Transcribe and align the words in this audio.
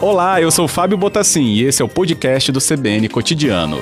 Olá, 0.00 0.40
eu 0.40 0.50
sou 0.50 0.66
Fábio 0.66 0.98
Botassin 0.98 1.44
e 1.44 1.62
esse 1.62 1.82
é 1.82 1.84
o 1.84 1.88
podcast 1.88 2.50
do 2.50 2.58
CBN 2.58 3.08
Cotidiano. 3.08 3.76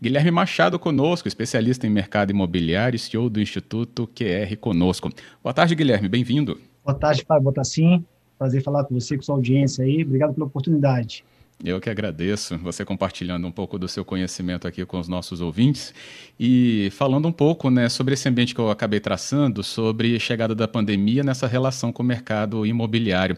Guilherme 0.00 0.30
Machado 0.30 0.78
conosco, 0.78 1.26
especialista 1.26 1.86
em 1.86 1.90
mercado 1.90 2.30
imobiliário 2.30 2.94
e 2.94 2.98
CEO 2.98 3.28
do 3.28 3.40
Instituto 3.40 4.08
QR 4.14 4.56
conosco. 4.60 5.10
Boa 5.42 5.52
tarde, 5.52 5.74
Guilherme, 5.74 6.08
bem-vindo. 6.08 6.60
Boa 6.84 6.96
tarde, 6.96 7.24
Fábio 7.26 7.44
Botassin. 7.44 8.04
Prazer 8.38 8.62
falar 8.62 8.84
com 8.84 8.94
você, 8.94 9.16
com 9.16 9.22
sua 9.22 9.34
audiência 9.34 9.84
aí. 9.84 10.04
Obrigado 10.04 10.32
pela 10.32 10.46
oportunidade. 10.46 11.24
Eu 11.64 11.80
que 11.80 11.90
agradeço 11.90 12.56
você 12.58 12.84
compartilhando 12.84 13.44
um 13.44 13.50
pouco 13.50 13.80
do 13.80 13.88
seu 13.88 14.04
conhecimento 14.04 14.68
aqui 14.68 14.86
com 14.86 15.00
os 15.00 15.08
nossos 15.08 15.40
ouvintes 15.40 15.92
e 16.38 16.88
falando 16.92 17.26
um 17.26 17.32
pouco 17.32 17.68
né, 17.68 17.88
sobre 17.88 18.14
esse 18.14 18.28
ambiente 18.28 18.54
que 18.54 18.60
eu 18.60 18.70
acabei 18.70 19.00
traçando, 19.00 19.64
sobre 19.64 20.14
a 20.14 20.20
chegada 20.20 20.54
da 20.54 20.68
pandemia 20.68 21.24
nessa 21.24 21.48
relação 21.48 21.92
com 21.92 22.00
o 22.00 22.06
mercado 22.06 22.64
imobiliário. 22.64 23.36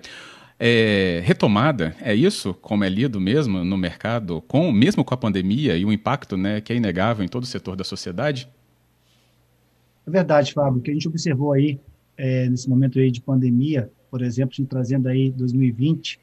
É, 0.59 1.23
retomada, 1.25 1.97
é 2.03 2.15
isso 2.15 2.53
como 2.53 2.85
é 2.85 2.91
lido 2.91 3.19
mesmo 3.19 3.65
no 3.65 3.79
mercado, 3.79 4.43
com 4.43 4.71
mesmo 4.71 5.03
com 5.03 5.15
a 5.15 5.17
pandemia 5.17 5.75
e 5.79 5.87
o 5.87 5.93
impacto 5.93 6.37
né, 6.37 6.61
que 6.61 6.75
é 6.75 6.77
inegável 6.77 7.25
em 7.25 7.29
todo 7.29 7.45
o 7.45 7.47
setor 7.47 7.75
da 7.75 7.85
sociedade? 7.85 8.47
É 10.07 10.11
verdade, 10.11 10.53
Fábio. 10.53 10.83
Que 10.83 10.91
a 10.91 10.95
gente 10.95 11.09
observou 11.09 11.55
aí 11.55 11.81
é, 12.19 12.51
nesse 12.51 12.69
momento 12.69 12.99
aí 12.99 13.11
de 13.11 13.23
pandemia, 13.23 13.91
por 14.11 14.21
exemplo, 14.21 14.55
trazendo 14.67 15.09
aí 15.09 15.31
2020, 15.31 16.21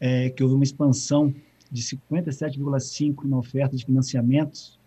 é, 0.00 0.30
que 0.30 0.42
houve 0.42 0.54
uma 0.54 0.64
expansão 0.64 1.34
de 1.70 1.82
57,5% 1.82 3.24
na 3.24 3.38
oferta 3.38 3.76
de 3.76 3.84
financiamentos 3.84 4.78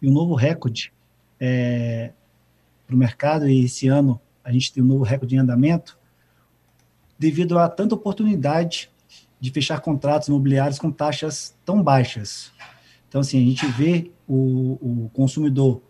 e 0.00 0.08
um 0.08 0.12
novo 0.12 0.34
recorde 0.34 0.92
é, 1.40 2.12
para 2.86 2.94
o 2.94 2.98
mercado, 2.98 3.48
e 3.48 3.64
esse 3.64 3.88
ano 3.88 4.20
a 4.42 4.50
gente 4.50 4.72
tem 4.72 4.82
um 4.82 4.86
novo 4.86 5.04
recorde 5.04 5.34
em 5.34 5.38
andamento, 5.38 5.98
devido 7.18 7.58
a 7.58 7.68
tanta 7.68 7.94
oportunidade 7.94 8.90
de 9.40 9.50
fechar 9.50 9.80
contratos 9.80 10.28
imobiliários 10.28 10.78
com 10.78 10.90
taxas 10.90 11.54
tão 11.64 11.82
baixas. 11.82 12.52
Então, 13.08 13.20
assim, 13.20 13.42
a 13.42 13.44
gente 13.44 13.66
vê 13.66 14.10
o, 14.26 15.04
o 15.04 15.10
consumidor 15.12 15.82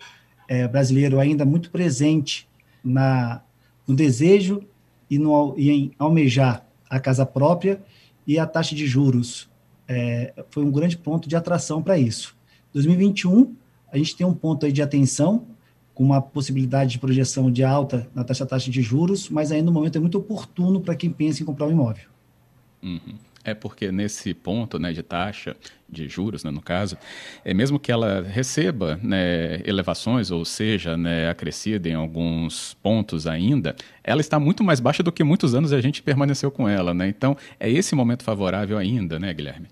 é, 0.48 0.66
brasileiro 0.66 1.20
ainda 1.20 1.44
muito 1.44 1.70
presente 1.70 2.48
na, 2.82 3.42
no 3.86 3.94
desejo 3.94 4.62
e, 5.10 5.18
no, 5.18 5.54
e 5.56 5.70
em 5.70 5.92
almejar 5.98 6.66
a 6.88 6.98
casa 6.98 7.24
própria, 7.26 7.82
e 8.28 8.38
a 8.38 8.46
taxa 8.46 8.74
de 8.74 8.86
juros 8.86 9.48
é, 9.88 10.34
foi 10.50 10.62
um 10.62 10.70
grande 10.70 10.98
ponto 10.98 11.26
de 11.26 11.34
atração 11.34 11.82
para 11.82 11.98
isso. 11.98 12.36
2021, 12.74 13.56
a 13.90 13.96
gente 13.96 14.14
tem 14.14 14.26
um 14.26 14.34
ponto 14.34 14.66
aí 14.66 14.70
de 14.70 14.82
atenção, 14.82 15.46
com 15.94 16.04
uma 16.04 16.20
possibilidade 16.20 16.92
de 16.92 16.98
projeção 16.98 17.50
de 17.50 17.64
alta 17.64 18.06
na 18.14 18.22
taxa, 18.22 18.44
taxa 18.44 18.70
de 18.70 18.82
juros, 18.82 19.30
mas 19.30 19.50
ainda 19.50 19.64
no 19.64 19.72
momento 19.72 19.96
é 19.96 20.00
muito 20.00 20.18
oportuno 20.18 20.80
para 20.80 20.94
quem 20.94 21.10
pensa 21.10 21.42
em 21.42 21.46
comprar 21.46 21.66
um 21.66 21.72
imóvel. 21.72 22.04
Uhum. 22.82 23.14
É 23.50 23.54
porque 23.54 23.90
nesse 23.90 24.34
ponto 24.34 24.78
né, 24.78 24.92
de 24.92 25.02
taxa, 25.02 25.56
de 25.88 26.08
juros, 26.08 26.44
né, 26.44 26.50
no 26.50 26.60
caso, 26.60 26.96
é 27.44 27.54
mesmo 27.54 27.78
que 27.78 27.90
ela 27.90 28.22
receba 28.22 28.98
né, 29.02 29.60
elevações, 29.64 30.30
ou 30.30 30.44
seja, 30.44 30.96
né, 30.96 31.28
acrescida 31.28 31.88
em 31.88 31.94
alguns 31.94 32.74
pontos 32.82 33.26
ainda, 33.26 33.74
ela 34.04 34.20
está 34.20 34.38
muito 34.38 34.62
mais 34.62 34.80
baixa 34.80 35.02
do 35.02 35.12
que 35.12 35.24
muitos 35.24 35.54
anos 35.54 35.72
a 35.72 35.80
gente 35.80 36.02
permaneceu 36.02 36.50
com 36.50 36.68
ela. 36.68 36.92
Né? 36.92 37.08
Então, 37.08 37.36
é 37.58 37.70
esse 37.70 37.94
momento 37.94 38.22
favorável 38.22 38.76
ainda, 38.76 39.18
né, 39.18 39.32
Guilherme? 39.32 39.68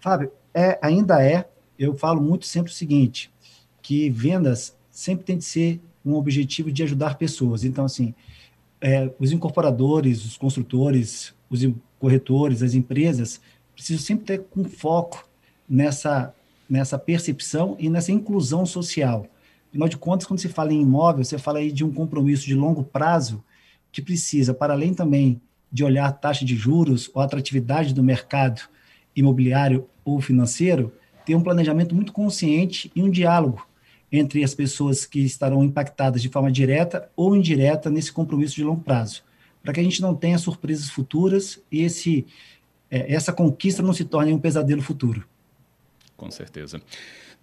Fábio, 0.00 0.30
é, 0.52 0.78
ainda 0.82 1.22
é. 1.22 1.48
Eu 1.78 1.94
falo 1.96 2.20
muito 2.20 2.46
sempre 2.46 2.70
o 2.70 2.74
seguinte, 2.74 3.30
que 3.82 4.08
vendas 4.10 4.76
sempre 4.90 5.24
tem 5.24 5.38
que 5.38 5.44
ser 5.44 5.80
um 6.04 6.14
objetivo 6.14 6.70
de 6.70 6.82
ajudar 6.82 7.16
pessoas. 7.16 7.64
Então, 7.64 7.84
assim, 7.84 8.14
é, 8.80 9.10
os 9.18 9.32
incorporadores, 9.32 10.24
os 10.24 10.36
construtores, 10.36 11.34
os 11.48 11.62
corretores, 12.04 12.62
as 12.62 12.74
empresas, 12.74 13.40
precisam 13.72 14.02
sempre 14.04 14.26
ter 14.26 14.42
com 14.50 14.62
foco 14.62 15.26
nessa, 15.66 16.34
nessa 16.68 16.98
percepção 16.98 17.76
e 17.78 17.88
nessa 17.88 18.12
inclusão 18.12 18.66
social. 18.66 19.26
Afinal 19.70 19.88
de 19.88 19.96
contas, 19.96 20.26
quando 20.26 20.38
se 20.38 20.50
fala 20.50 20.74
em 20.74 20.82
imóvel, 20.82 21.24
você 21.24 21.38
fala 21.38 21.60
aí 21.60 21.72
de 21.72 21.82
um 21.82 21.90
compromisso 21.90 22.44
de 22.44 22.54
longo 22.54 22.84
prazo 22.84 23.42
que 23.90 24.02
precisa, 24.02 24.52
para 24.52 24.74
além 24.74 24.92
também 24.92 25.40
de 25.72 25.82
olhar 25.82 26.04
a 26.04 26.12
taxa 26.12 26.44
de 26.44 26.54
juros 26.54 27.10
ou 27.14 27.22
a 27.22 27.24
atratividade 27.24 27.94
do 27.94 28.04
mercado 28.04 28.60
imobiliário 29.16 29.86
ou 30.04 30.20
financeiro, 30.20 30.92
ter 31.24 31.34
um 31.34 31.42
planejamento 31.42 31.94
muito 31.94 32.12
consciente 32.12 32.92
e 32.94 33.02
um 33.02 33.08
diálogo 33.08 33.66
entre 34.12 34.44
as 34.44 34.54
pessoas 34.54 35.06
que 35.06 35.20
estarão 35.20 35.64
impactadas 35.64 36.20
de 36.20 36.28
forma 36.28 36.52
direta 36.52 37.10
ou 37.16 37.34
indireta 37.34 37.88
nesse 37.88 38.12
compromisso 38.12 38.56
de 38.56 38.62
longo 38.62 38.82
prazo 38.82 39.24
para 39.64 39.72
que 39.72 39.80
a 39.80 39.82
gente 39.82 40.02
não 40.02 40.14
tenha 40.14 40.36
surpresas 40.36 40.90
futuras 40.90 41.58
e 41.72 41.82
esse, 41.82 42.26
é, 42.90 43.14
essa 43.14 43.32
conquista 43.32 43.82
não 43.82 43.94
se 43.94 44.04
torne 44.04 44.30
um 44.30 44.38
pesadelo 44.38 44.82
futuro. 44.82 45.26
Com 46.18 46.30
certeza. 46.30 46.80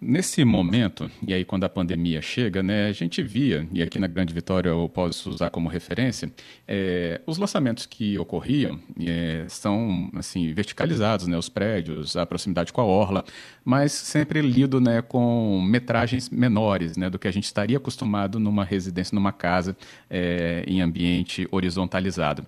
Nesse 0.04 0.44
momento, 0.44 1.08
e 1.24 1.32
aí 1.32 1.44
quando 1.44 1.62
a 1.62 1.68
pandemia 1.68 2.20
chega, 2.20 2.60
né, 2.60 2.88
a 2.88 2.92
gente 2.92 3.22
via, 3.22 3.68
e 3.72 3.80
aqui 3.80 4.00
na 4.00 4.08
Grande 4.08 4.34
Vitória 4.34 4.68
eu 4.68 4.90
posso 4.92 5.30
usar 5.30 5.48
como 5.48 5.68
referência, 5.68 6.28
é, 6.66 7.20
os 7.24 7.38
lançamentos 7.38 7.86
que 7.86 8.18
ocorriam 8.18 8.80
é, 9.00 9.44
são 9.46 10.10
assim, 10.16 10.52
verticalizados, 10.52 11.28
né, 11.28 11.38
os 11.38 11.48
prédios, 11.48 12.16
a 12.16 12.26
proximidade 12.26 12.72
com 12.72 12.80
a 12.80 12.84
orla, 12.84 13.24
mas 13.64 13.92
sempre 13.92 14.42
lido 14.42 14.80
né, 14.80 15.02
com 15.02 15.62
metragens 15.64 16.28
menores 16.28 16.96
né, 16.96 17.08
do 17.08 17.16
que 17.16 17.28
a 17.28 17.32
gente 17.32 17.44
estaria 17.44 17.76
acostumado 17.76 18.40
numa 18.40 18.64
residência, 18.64 19.14
numa 19.14 19.30
casa 19.30 19.76
é, 20.10 20.64
em 20.66 20.82
ambiente 20.82 21.46
horizontalizado. 21.52 22.44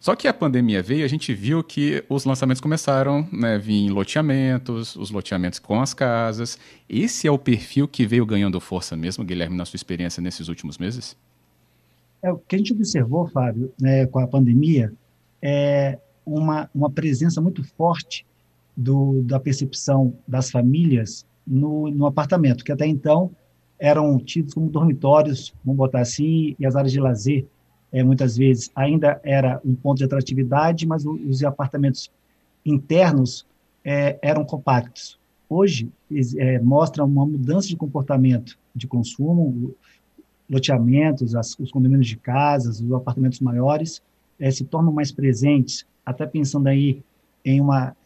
Só 0.00 0.14
que 0.14 0.28
a 0.28 0.34
pandemia 0.34 0.82
veio, 0.82 1.04
a 1.04 1.08
gente 1.08 1.32
viu 1.34 1.62
que 1.64 2.04
os 2.08 2.24
lançamentos 2.24 2.60
começaram 2.60 3.26
né, 3.32 3.58
vir 3.58 3.86
em 3.86 3.90
loteamentos, 3.90 4.94
os 4.94 5.10
loteamentos 5.10 5.58
com 5.58 5.80
as 5.80 5.94
casas. 5.94 6.58
Esse 6.98 7.28
é 7.28 7.30
o 7.30 7.38
perfil 7.38 7.86
que 7.86 8.06
veio 8.06 8.24
ganhando 8.24 8.58
força 8.58 8.96
mesmo, 8.96 9.22
Guilherme, 9.22 9.54
na 9.54 9.66
sua 9.66 9.76
experiência 9.76 10.22
nesses 10.22 10.48
últimos 10.48 10.78
meses? 10.78 11.14
É, 12.22 12.32
o 12.32 12.38
que 12.38 12.56
a 12.56 12.58
gente 12.58 12.72
observou, 12.72 13.28
Fábio, 13.28 13.70
né, 13.78 14.06
com 14.06 14.18
a 14.18 14.26
pandemia, 14.26 14.90
é 15.42 15.98
uma, 16.24 16.70
uma 16.74 16.88
presença 16.90 17.38
muito 17.38 17.62
forte 17.62 18.24
do, 18.74 19.20
da 19.24 19.38
percepção 19.38 20.14
das 20.26 20.50
famílias 20.50 21.26
no, 21.46 21.90
no 21.90 22.06
apartamento, 22.06 22.64
que 22.64 22.72
até 22.72 22.86
então 22.86 23.30
eram 23.78 24.18
tidos 24.18 24.54
como 24.54 24.70
dormitórios, 24.70 25.54
vamos 25.62 25.76
botar 25.76 26.00
assim, 26.00 26.56
e 26.58 26.64
as 26.64 26.76
áreas 26.76 26.92
de 26.92 26.98
lazer 26.98 27.46
é, 27.92 28.02
muitas 28.02 28.38
vezes 28.38 28.70
ainda 28.74 29.20
era 29.22 29.60
um 29.62 29.74
ponto 29.74 29.98
de 29.98 30.04
atratividade, 30.04 30.86
mas 30.86 31.04
os 31.04 31.44
apartamentos 31.44 32.10
internos 32.64 33.46
é, 33.84 34.18
eram 34.22 34.46
compactos. 34.46 35.18
Hoje, 35.48 35.90
é, 36.38 36.58
mostra 36.58 37.04
uma 37.04 37.24
mudança 37.24 37.68
de 37.68 37.76
comportamento 37.76 38.58
de 38.74 38.86
consumo, 38.86 39.74
loteamentos, 40.50 41.34
as, 41.34 41.56
os 41.58 41.70
condomínios 41.70 42.08
de 42.08 42.16
casas, 42.16 42.80
os 42.80 42.92
apartamentos 42.92 43.40
maiores 43.40 44.02
é, 44.38 44.50
se 44.50 44.64
tornam 44.64 44.92
mais 44.92 45.10
presentes, 45.10 45.86
até 46.04 46.26
pensando 46.26 46.66
aí 46.68 47.02
em 47.44 47.60
uma 47.60 47.96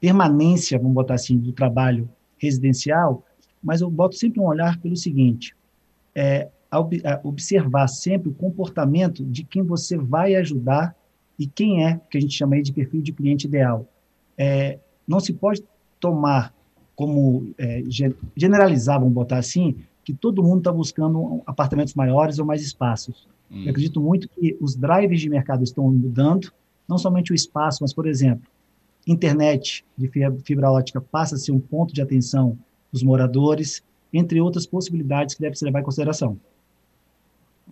permanência, 0.00 0.78
vamos 0.78 0.94
botar 0.94 1.14
assim, 1.14 1.38
do 1.38 1.52
trabalho 1.52 2.08
residencial, 2.38 3.24
mas 3.62 3.80
eu 3.80 3.90
boto 3.90 4.16
sempre 4.16 4.40
um 4.40 4.46
olhar 4.46 4.78
pelo 4.78 4.96
seguinte, 4.96 5.54
é, 6.14 6.48
observar 7.22 7.88
sempre 7.88 8.28
o 8.28 8.34
comportamento 8.34 9.24
de 9.24 9.44
quem 9.44 9.62
você 9.62 9.96
vai 9.96 10.34
ajudar 10.36 10.94
e 11.38 11.46
quem 11.46 11.84
é, 11.84 12.00
que 12.10 12.18
a 12.18 12.20
gente 12.20 12.34
chama 12.34 12.54
aí 12.54 12.62
de 12.62 12.72
perfil 12.72 13.02
de 13.02 13.12
cliente 13.12 13.46
ideal. 13.46 13.86
É, 14.36 14.78
não 15.06 15.20
se 15.20 15.32
pode 15.32 15.62
tomar 15.98 16.54
como, 17.00 17.54
é, 17.56 17.82
generalizar, 18.36 19.00
vamos 19.00 19.14
botar 19.14 19.38
assim, 19.38 19.74
que 20.04 20.12
todo 20.12 20.42
mundo 20.42 20.58
está 20.58 20.70
buscando 20.70 21.40
apartamentos 21.46 21.94
maiores 21.94 22.38
ou 22.38 22.44
mais 22.44 22.60
espaços. 22.60 23.26
Hum. 23.50 23.62
Eu 23.64 23.70
acredito 23.70 24.02
muito 24.02 24.28
que 24.28 24.54
os 24.60 24.76
drivers 24.76 25.18
de 25.18 25.30
mercado 25.30 25.64
estão 25.64 25.90
mudando, 25.90 26.52
não 26.86 26.98
somente 26.98 27.32
o 27.32 27.34
espaço, 27.34 27.78
mas, 27.80 27.94
por 27.94 28.06
exemplo, 28.06 28.46
internet 29.06 29.82
de 29.96 30.10
fibra 30.44 30.70
ótica 30.70 31.00
passa 31.00 31.36
a 31.36 31.38
ser 31.38 31.52
um 31.52 31.58
ponto 31.58 31.94
de 31.94 32.02
atenção 32.02 32.58
dos 32.92 33.02
moradores, 33.02 33.82
entre 34.12 34.38
outras 34.38 34.66
possibilidades 34.66 35.34
que 35.34 35.40
deve 35.40 35.56
se 35.56 35.64
levar 35.64 35.80
em 35.80 35.84
consideração. 35.84 36.36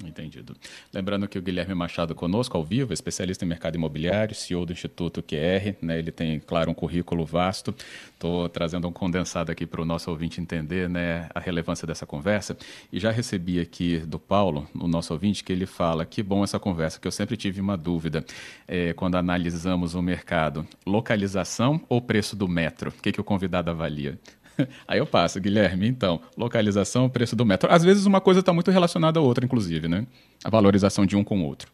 Entendido. 0.05 0.57
Lembrando 0.93 1.27
que 1.27 1.39
o 1.39 1.43
Guilherme 1.43 1.75
Machado 1.75 2.15
conosco 2.15 2.57
ao 2.57 2.65
vivo, 2.65 2.93
especialista 2.93 3.45
em 3.45 3.49
mercado 3.49 3.75
imobiliário, 3.75 4.35
CEO 4.35 4.65
do 4.65 4.73
Instituto 4.73 5.23
QR, 5.23 5.75
né? 5.83 5.99
ele 5.99 6.13
tem, 6.13 6.39
claro, 6.39 6.71
um 6.71 6.75
currículo 6.75 7.25
vasto. 7.25 7.75
Estou 8.15 8.49
trazendo 8.49 8.87
um 8.87 8.93
condensado 8.93 9.51
aqui 9.51 9.67
para 9.67 9.81
o 9.81 9.85
nosso 9.85 10.11
ouvinte 10.11 10.41
entender 10.41 10.89
né, 10.89 11.29
a 11.35 11.41
relevância 11.41 11.87
dessa 11.87 12.07
conversa. 12.07 12.57
E 12.93 13.01
já 13.01 13.11
recebi 13.11 13.61
aqui 13.61 13.99
do 13.99 14.19
Paulo, 14.19 14.69
o 14.75 14.87
nosso 14.87 15.13
ouvinte, 15.13 15.43
que 15.43 15.53
ele 15.53 15.67
fala 15.67 16.05
que 16.05 16.23
bom 16.23 16.45
essa 16.45 16.59
conversa, 16.59 17.01
que 17.01 17.07
eu 17.07 17.13
sempre 17.13 17.37
tive 17.37 17.61
uma 17.61 17.77
dúvida 17.77 18.25
é, 18.67 18.93
quando 18.93 19.17
analisamos 19.17 19.95
o 19.95 20.03
mercado. 20.03 20.67
Localização 20.87 21.81
ou 21.89 22.01
preço 22.01 22.37
do 22.37 22.47
metro? 22.47 22.91
O 22.91 23.03
que, 23.03 23.13
que 23.13 23.21
o 23.21 23.25
convidado 23.25 23.71
avalia? 23.71 24.19
Aí 24.87 24.99
eu 24.99 25.07
passo, 25.07 25.41
Guilherme, 25.41 25.87
então, 25.87 26.21
localização, 26.37 27.09
preço 27.09 27.37
do 27.37 27.45
metro. 27.45 27.71
Às 27.73 27.85
vezes 27.85 28.07
uma 28.07 28.21
coisa 28.21 28.41
está 28.41 28.53
muito 28.53 28.71
relacionada 28.71 29.19
à 29.19 29.23
outra, 29.23 29.45
inclusive, 29.45 29.89
né? 29.89 30.07
A 30.45 30.51
valorização 30.51 31.07
de 31.07 31.17
um 31.17 31.25
com 31.25 31.41
o 31.41 31.45
outro. 31.45 31.71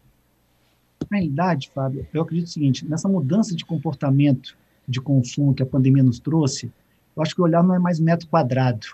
Na 1.10 1.18
realidade, 1.18 1.70
Fábio, 1.74 2.06
eu 2.12 2.22
acredito 2.22 2.46
o 2.46 2.50
seguinte, 2.50 2.86
nessa 2.86 3.08
mudança 3.08 3.54
de 3.54 3.64
comportamento 3.64 4.56
de 4.86 5.00
consumo 5.00 5.54
que 5.54 5.62
a 5.62 5.66
pandemia 5.66 6.02
nos 6.02 6.18
trouxe, 6.18 6.70
eu 7.16 7.22
acho 7.22 7.34
que 7.34 7.40
o 7.40 7.44
olhar 7.44 7.62
não 7.62 7.74
é 7.74 7.78
mais 7.78 8.00
metro 8.00 8.26
quadrado. 8.28 8.86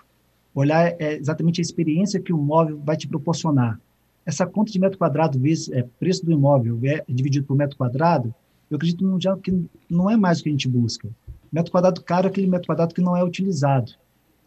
Olhar 0.53 0.93
é 0.99 1.15
exatamente 1.15 1.61
a 1.61 1.63
experiência 1.63 2.19
que 2.19 2.33
o 2.33 2.37
imóvel 2.37 2.79
vai 2.83 2.97
te 2.97 3.07
proporcionar. 3.07 3.79
Essa 4.25 4.45
conta 4.45 4.71
de 4.71 4.79
metro 4.79 4.97
quadrado 4.97 5.39
vezes 5.39 5.71
é, 5.71 5.85
preço 5.99 6.25
do 6.25 6.31
imóvel 6.31 6.79
é 6.83 7.03
dividido 7.07 7.45
por 7.45 7.55
metro 7.55 7.77
quadrado, 7.77 8.33
eu 8.69 8.77
acredito 8.77 9.03
que 9.43 9.65
não 9.89 10.09
é 10.09 10.15
mais 10.15 10.39
o 10.39 10.43
que 10.43 10.49
a 10.49 10.51
gente 10.51 10.67
busca. 10.67 11.09
Metro 11.51 11.71
quadrado 11.71 12.01
caro 12.01 12.27
é 12.27 12.29
aquele 12.29 12.47
metro 12.47 12.67
quadrado 12.67 12.93
que 12.93 13.01
não 13.01 13.15
é 13.15 13.23
utilizado. 13.23 13.93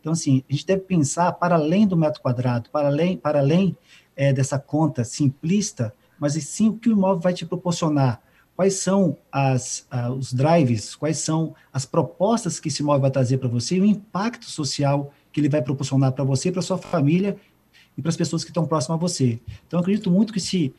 Então, 0.01 0.12
assim, 0.12 0.43
a 0.49 0.53
gente 0.53 0.67
deve 0.67 0.83
pensar 0.83 1.33
para 1.33 1.55
além 1.55 1.87
do 1.87 1.97
metro 1.97 2.21
quadrado, 2.21 2.71
para 2.71 2.89
além, 2.89 3.17
para 3.17 3.39
além 3.39 3.77
é, 4.17 4.33
dessa 4.33 4.59
conta 4.59 5.05
simplista, 5.05 5.95
mas 6.19 6.35
sim 6.35 6.69
o 6.69 6.77
que 6.77 6.89
o 6.89 6.93
imóvel 6.93 7.21
vai 7.21 7.33
te 7.33 7.47
proporcionar. 7.47 8.21
Quais 8.56 8.75
são 8.75 9.17
as, 9.33 9.87
os 10.17 10.33
drives, 10.33 10.95
quais 10.95 11.19
são 11.19 11.55
as 11.73 11.85
propostas 11.85 12.61
que 12.61 12.69
esse 12.69 12.83
imóvel 12.83 13.01
vai 13.01 13.11
trazer 13.11 13.39
para 13.39 13.49
você 13.49 13.77
e 13.77 13.81
o 13.81 13.85
impacto 13.85 14.45
social 14.45 15.12
que 15.33 15.41
ele 15.41 15.49
vai 15.49 15.61
proporcionar 15.61 16.12
para 16.12 16.23
você, 16.23 16.53
para 16.53 16.62
sua 16.62 16.79
família 16.79 17.37
e 17.97 18.03
para 18.03 18.11
as 18.11 18.17
pessoas 18.17 18.45
que 18.45 18.51
estão 18.51 18.67
próximas 18.67 18.97
a 18.97 19.01
você. 19.01 19.41
Então, 19.67 19.81
acredito 19.81 20.11
muito 20.11 20.33
que 20.33 20.39
esse, 20.39 20.73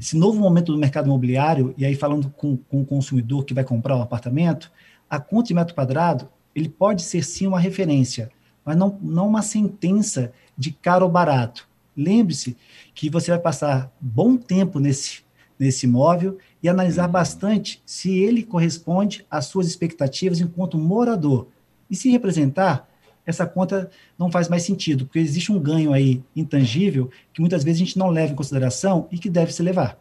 esse 0.00 0.16
novo 0.16 0.40
momento 0.40 0.72
do 0.72 0.78
mercado 0.78 1.06
imobiliário, 1.06 1.72
e 1.76 1.84
aí 1.84 1.94
falando 1.94 2.30
com, 2.30 2.56
com 2.56 2.80
o 2.80 2.86
consumidor 2.86 3.44
que 3.44 3.54
vai 3.54 3.62
comprar 3.62 3.96
um 3.96 4.02
apartamento, 4.02 4.72
a 5.10 5.18
conta 5.18 5.48
de 5.48 5.54
metro 5.54 5.74
quadrado, 5.74 6.28
ele 6.54 6.68
pode 6.68 7.02
ser 7.02 7.24
sim 7.24 7.46
uma 7.46 7.58
referência, 7.58 8.30
mas 8.64 8.76
não, 8.76 8.96
não 9.02 9.26
uma 9.26 9.42
sentença 9.42 10.32
de 10.56 10.70
caro 10.70 11.04
ou 11.04 11.10
barato. 11.10 11.68
Lembre-se 11.96 12.56
que 12.94 13.10
você 13.10 13.32
vai 13.32 13.40
passar 13.40 13.92
bom 14.00 14.36
tempo 14.36 14.78
nesse, 14.78 15.22
nesse 15.58 15.86
imóvel 15.86 16.38
e 16.62 16.68
analisar 16.68 17.06
uhum. 17.06 17.12
bastante 17.12 17.82
se 17.84 18.16
ele 18.16 18.44
corresponde 18.44 19.26
às 19.30 19.46
suas 19.46 19.66
expectativas 19.66 20.40
enquanto 20.40 20.78
morador. 20.78 21.48
E 21.90 21.96
se 21.96 22.08
representar, 22.10 22.88
essa 23.26 23.46
conta 23.46 23.90
não 24.18 24.30
faz 24.30 24.48
mais 24.48 24.62
sentido, 24.62 25.04
porque 25.04 25.18
existe 25.18 25.50
um 25.50 25.58
ganho 25.58 25.92
aí 25.92 26.22
intangível 26.34 27.10
que 27.32 27.40
muitas 27.40 27.64
vezes 27.64 27.80
a 27.80 27.84
gente 27.84 27.98
não 27.98 28.08
leva 28.08 28.32
em 28.32 28.36
consideração 28.36 29.08
e 29.10 29.18
que 29.18 29.28
deve 29.28 29.52
se 29.52 29.62
levar. 29.62 29.98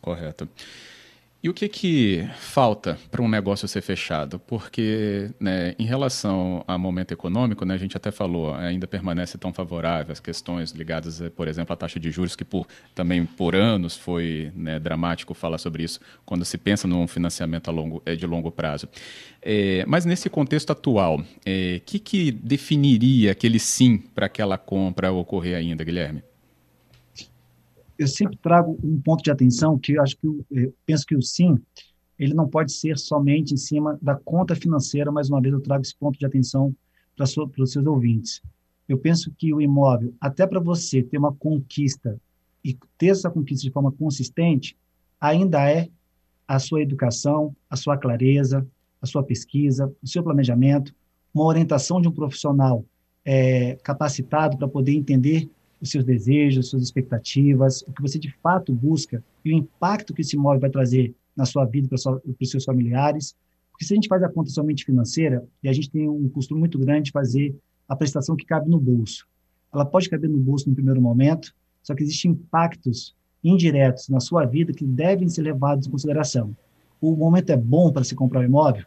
Correto. 0.00 0.48
E 1.42 1.48
o 1.48 1.54
que, 1.54 1.68
que 1.68 2.30
falta 2.36 2.96
para 3.10 3.20
um 3.20 3.28
negócio 3.28 3.66
ser 3.66 3.80
fechado? 3.80 4.38
Porque, 4.38 5.28
né, 5.40 5.74
em 5.76 5.84
relação 5.84 6.62
ao 6.68 6.78
momento 6.78 7.10
econômico, 7.10 7.64
né, 7.64 7.74
a 7.74 7.76
gente 7.76 7.96
até 7.96 8.12
falou, 8.12 8.54
ainda 8.54 8.86
permanece 8.86 9.36
tão 9.36 9.52
favorável 9.52 10.12
as 10.12 10.20
questões 10.20 10.70
ligadas, 10.70 11.20
eh, 11.20 11.30
por 11.30 11.48
exemplo, 11.48 11.72
à 11.72 11.76
taxa 11.76 11.98
de 11.98 12.12
juros, 12.12 12.36
que 12.36 12.44
por, 12.44 12.64
também 12.94 13.26
por 13.26 13.56
anos 13.56 13.96
foi 13.96 14.52
né, 14.54 14.78
dramático 14.78 15.34
falar 15.34 15.58
sobre 15.58 15.82
isso, 15.82 15.98
quando 16.24 16.44
se 16.44 16.56
pensa 16.56 16.86
num 16.86 17.08
financiamento 17.08 17.68
a 17.68 17.72
longo, 17.72 18.00
é, 18.06 18.14
de 18.14 18.24
longo 18.24 18.52
prazo. 18.52 18.88
É, 19.42 19.84
mas 19.88 20.04
nesse 20.04 20.30
contexto 20.30 20.70
atual, 20.70 21.18
o 21.18 21.24
é, 21.44 21.80
que, 21.84 21.98
que 21.98 22.30
definiria 22.30 23.32
aquele 23.32 23.58
sim 23.58 23.98
para 23.98 24.26
aquela 24.26 24.56
compra 24.56 25.10
ocorrer 25.10 25.56
ainda, 25.56 25.82
Guilherme? 25.82 26.22
Eu 27.98 28.08
sempre 28.08 28.36
trago 28.36 28.78
um 28.82 29.00
ponto 29.00 29.22
de 29.22 29.30
atenção 29.30 29.78
que 29.78 29.92
eu 29.92 30.02
acho 30.02 30.16
que 30.16 30.26
eu, 30.26 30.44
eu 30.50 30.74
penso 30.86 31.06
que 31.06 31.16
o 31.16 31.22
sim 31.22 31.58
ele 32.18 32.34
não 32.34 32.48
pode 32.48 32.72
ser 32.72 32.98
somente 32.98 33.52
em 33.52 33.56
cima 33.56 33.98
da 34.00 34.14
conta 34.14 34.54
financeira. 34.54 35.10
Mais 35.10 35.28
uma 35.28 35.40
vez 35.40 35.52
eu 35.52 35.60
trago 35.60 35.82
esse 35.82 35.96
ponto 35.96 36.18
de 36.18 36.24
atenção 36.26 36.74
para, 37.16 37.26
para 37.26 37.62
os 37.64 37.72
seus 37.72 37.86
ouvintes. 37.86 38.40
Eu 38.88 38.98
penso 38.98 39.32
que 39.36 39.52
o 39.52 39.60
imóvel, 39.60 40.14
até 40.20 40.46
para 40.46 40.60
você 40.60 41.02
ter 41.02 41.18
uma 41.18 41.32
conquista 41.32 42.20
e 42.64 42.76
ter 42.96 43.08
essa 43.08 43.30
conquista 43.30 43.66
de 43.66 43.72
forma 43.72 43.90
consistente, 43.90 44.76
ainda 45.20 45.68
é 45.68 45.88
a 46.46 46.58
sua 46.58 46.82
educação, 46.82 47.56
a 47.68 47.76
sua 47.76 47.96
clareza, 47.96 48.66
a 49.00 49.06
sua 49.06 49.22
pesquisa, 49.22 49.92
o 50.02 50.06
seu 50.06 50.22
planejamento, 50.22 50.94
uma 51.34 51.44
orientação 51.44 52.00
de 52.00 52.08
um 52.08 52.12
profissional 52.12 52.84
é, 53.24 53.76
capacitado 53.82 54.56
para 54.56 54.68
poder 54.68 54.92
entender 54.92 55.50
os 55.82 55.90
seus 55.90 56.04
desejos, 56.04 56.68
suas 56.68 56.84
expectativas, 56.84 57.82
o 57.82 57.92
que 57.92 58.00
você 58.00 58.16
de 58.16 58.32
fato 58.40 58.72
busca 58.72 59.22
e 59.44 59.52
o 59.52 59.56
impacto 59.56 60.14
que 60.14 60.22
esse 60.22 60.36
imóvel 60.36 60.60
vai 60.60 60.70
trazer 60.70 61.12
na 61.36 61.44
sua 61.44 61.64
vida 61.64 61.88
para, 61.88 61.98
para 61.98 62.34
os 62.40 62.50
seus 62.50 62.64
familiares. 62.64 63.34
Porque 63.72 63.84
se 63.84 63.92
a 63.92 63.96
gente 63.96 64.06
faz 64.06 64.22
a 64.22 64.28
conta 64.28 64.48
somente 64.50 64.84
financeira, 64.84 65.44
e 65.60 65.68
a 65.68 65.72
gente 65.72 65.90
tem 65.90 66.08
um 66.08 66.28
custo 66.28 66.54
muito 66.54 66.78
grande 66.78 67.06
de 67.06 67.10
fazer 67.10 67.56
a 67.88 67.96
prestação 67.96 68.36
que 68.36 68.46
cabe 68.46 68.70
no 68.70 68.78
bolso. 68.78 69.26
Ela 69.74 69.84
pode 69.84 70.08
caber 70.08 70.30
no 70.30 70.38
bolso 70.38 70.68
no 70.68 70.74
primeiro 70.74 71.02
momento, 71.02 71.52
só 71.82 71.94
que 71.94 72.04
existem 72.04 72.30
impactos 72.30 73.16
indiretos 73.42 74.08
na 74.08 74.20
sua 74.20 74.44
vida 74.44 74.72
que 74.72 74.84
devem 74.84 75.28
ser 75.28 75.42
levados 75.42 75.88
em 75.88 75.90
consideração. 75.90 76.56
O 77.00 77.16
momento 77.16 77.50
é 77.50 77.56
bom 77.56 77.90
para 77.90 78.04
se 78.04 78.14
comprar 78.14 78.40
um 78.40 78.44
imóvel? 78.44 78.84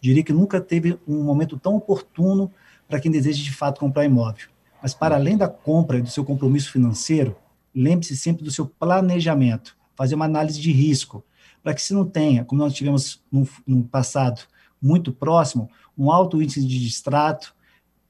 Diria 0.00 0.22
que 0.22 0.32
nunca 0.32 0.58
teve 0.58 0.98
um 1.06 1.22
momento 1.22 1.58
tão 1.58 1.76
oportuno 1.76 2.50
para 2.88 2.98
quem 2.98 3.10
deseja 3.10 3.42
de 3.42 3.52
fato 3.52 3.78
comprar 3.78 4.06
imóvel. 4.06 4.46
Mas 4.82 4.94
para 4.94 5.16
além 5.16 5.36
da 5.36 5.48
compra 5.48 5.98
e 5.98 6.02
do 6.02 6.08
seu 6.08 6.24
compromisso 6.24 6.70
financeiro, 6.70 7.36
lembre-se 7.74 8.16
sempre 8.16 8.44
do 8.44 8.50
seu 8.50 8.66
planejamento, 8.66 9.76
fazer 9.96 10.14
uma 10.14 10.24
análise 10.24 10.60
de 10.60 10.72
risco, 10.72 11.24
para 11.62 11.74
que 11.74 11.82
se 11.82 11.92
não 11.92 12.04
tenha, 12.04 12.44
como 12.44 12.62
nós 12.62 12.72
tivemos 12.72 13.22
no, 13.66 13.84
passado 13.84 14.42
muito 14.80 15.12
próximo, 15.12 15.68
um 15.96 16.10
alto 16.10 16.40
índice 16.40 16.64
de 16.64 16.78
distrato, 16.78 17.54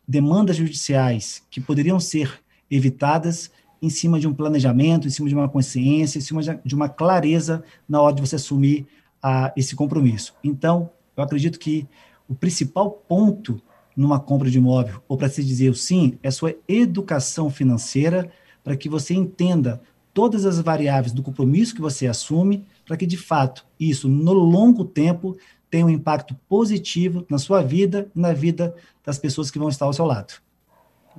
demandas 0.06 0.56
judiciais 0.56 1.42
que 1.50 1.60
poderiam 1.60 1.98
ser 1.98 2.40
evitadas 2.70 3.50
em 3.80 3.88
cima 3.88 4.18
de 4.18 4.26
um 4.26 4.34
planejamento, 4.34 5.06
em 5.06 5.10
cima 5.10 5.28
de 5.28 5.34
uma 5.34 5.48
consciência, 5.48 6.18
em 6.18 6.22
cima 6.22 6.42
de 6.42 6.74
uma 6.74 6.88
clareza 6.88 7.62
na 7.88 8.00
hora 8.00 8.14
de 8.14 8.20
você 8.20 8.36
assumir 8.36 8.86
a, 9.22 9.52
esse 9.56 9.74
compromisso. 9.74 10.34
Então, 10.42 10.90
eu 11.16 11.22
acredito 11.22 11.58
que 11.58 11.86
o 12.28 12.34
principal 12.34 12.90
ponto 12.90 13.60
numa 13.98 14.20
compra 14.20 14.48
de 14.48 14.58
imóvel, 14.58 15.02
ou 15.08 15.18
para 15.18 15.28
se 15.28 15.42
dizer 15.42 15.70
o 15.70 15.74
sim, 15.74 16.16
é 16.22 16.30
sua 16.30 16.54
educação 16.68 17.50
financeira, 17.50 18.30
para 18.62 18.76
que 18.76 18.88
você 18.88 19.12
entenda 19.12 19.82
todas 20.14 20.46
as 20.46 20.60
variáveis 20.60 21.12
do 21.12 21.20
compromisso 21.20 21.74
que 21.74 21.80
você 21.80 22.06
assume, 22.06 22.64
para 22.86 22.96
que 22.96 23.04
de 23.04 23.16
fato 23.16 23.66
isso, 23.78 24.08
no 24.08 24.32
longo 24.32 24.84
tempo, 24.84 25.36
tenha 25.68 25.84
um 25.84 25.90
impacto 25.90 26.36
positivo 26.48 27.26
na 27.28 27.38
sua 27.38 27.60
vida 27.60 28.08
e 28.14 28.20
na 28.20 28.32
vida 28.32 28.72
das 29.04 29.18
pessoas 29.18 29.50
que 29.50 29.58
vão 29.58 29.68
estar 29.68 29.86
ao 29.86 29.92
seu 29.92 30.04
lado. 30.04 30.34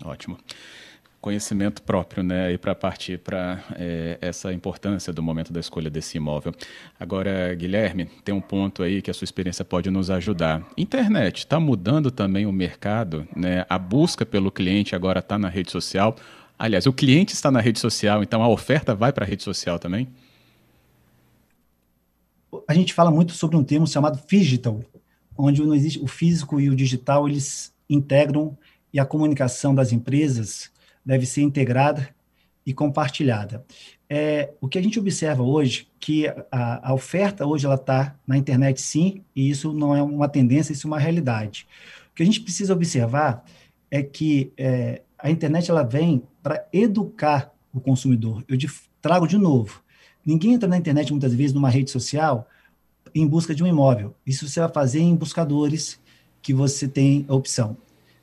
Ótimo 0.06 0.38
conhecimento 1.21 1.81
próprio, 1.81 2.23
né, 2.23 2.54
e 2.54 2.57
para 2.57 2.73
partir 2.73 3.19
para 3.19 3.64
é, 3.76 4.18
essa 4.21 4.54
importância 4.54 5.11
do 5.11 5.21
momento 5.21 5.52
da 5.52 5.59
escolha 5.59 5.90
desse 5.90 6.18
imóvel. 6.18 6.54
Agora, 6.97 7.54
Guilherme, 7.56 8.06
tem 8.23 8.33
um 8.33 8.40
ponto 8.40 8.81
aí 8.81 9.02
que 9.02 9.11
a 9.11 9.14
sua 9.14 9.26
experiência 9.26 9.66
pode 9.66 9.90
nos 9.90 10.09
ajudar. 10.09 10.66
Internet 10.78 11.40
está 11.40 11.59
mudando 11.59 12.09
também 12.09 12.45
o 12.45 12.52
mercado, 12.52 13.28
né? 13.35 13.66
A 13.69 13.78
busca 13.78 14.26
pelo 14.26 14.49
cliente 14.49 14.95
agora 14.95 15.19
está 15.19 15.38
na 15.38 15.49
rede 15.49 15.71
social. 15.71 16.16
Aliás, 16.57 16.85
o 16.85 16.94
cliente 16.94 17.33
está 17.33 17.52
na 17.52 17.59
rede 17.59 17.80
social, 17.80 18.23
então 18.23 18.42
a 18.42 18.47
oferta 18.47 18.95
vai 18.95 19.11
para 19.11 19.26
a 19.26 19.28
rede 19.28 19.44
social 19.44 19.78
também. 19.78 20.07
A 22.68 22.73
gente 22.73 22.94
fala 22.94 23.11
muito 23.11 23.33
sobre 23.33 23.57
um 23.57 23.64
termo 23.64 23.85
chamado 23.85 24.19
digital, 24.26 24.81
onde 25.38 25.61
não 25.61 25.76
existe 25.76 25.99
o 25.99 26.07
físico 26.07 26.59
e 26.59 26.69
o 26.69 26.76
digital 26.76 27.28
eles 27.28 27.73
integram 27.90 28.57
e 28.94 28.99
a 28.99 29.06
comunicação 29.06 29.76
das 29.76 29.92
empresas 29.92 30.71
deve 31.06 31.25
ser 31.25 31.41
integrada 31.41 32.09
e 32.65 32.73
compartilhada. 32.73 33.65
É, 34.09 34.53
o 34.59 34.68
que 34.68 34.77
a 34.77 34.81
gente 34.81 34.99
observa 34.99 35.44
hoje, 35.44 35.87
que 35.99 36.27
a, 36.51 36.89
a 36.89 36.94
oferta 36.94 37.45
hoje 37.45 37.65
ela 37.65 37.75
está 37.75 38.15
na 38.27 38.37
internet 38.37 38.81
sim, 38.81 39.23
e 39.35 39.49
isso 39.49 39.73
não 39.73 39.95
é 39.95 40.01
uma 40.01 40.27
tendência, 40.27 40.73
isso 40.73 40.87
é 40.87 40.89
uma 40.89 40.99
realidade. 40.99 41.68
O 42.11 42.15
que 42.15 42.23
a 42.23 42.25
gente 42.25 42.41
precisa 42.41 42.73
observar 42.73 43.44
é 43.89 44.03
que 44.03 44.51
é, 44.57 45.01
a 45.18 45.29
internet 45.29 45.69
ela 45.69 45.83
vem 45.83 46.23
para 46.41 46.68
educar 46.71 47.53
o 47.73 47.79
consumidor. 47.79 48.44
Eu 48.47 48.57
de, 48.57 48.68
trago 49.01 49.27
de 49.27 49.37
novo. 49.37 49.83
Ninguém 50.25 50.53
entra 50.53 50.68
na 50.68 50.77
internet 50.77 51.11
muitas 51.11 51.33
vezes 51.33 51.53
numa 51.53 51.69
rede 51.69 51.91
social 51.91 52.47
em 53.13 53.27
busca 53.27 53.56
de 53.56 53.63
um 53.63 53.68
imóvel. 53.68 54.15
Isso 54.25 54.47
você 54.47 54.59
vai 54.59 54.69
fazer 54.69 54.99
em 54.99 55.15
buscadores 55.15 55.99
que 56.41 56.53
você 56.53 56.87
tem 56.87 57.25
a 57.27 57.33
opção. 57.33 57.77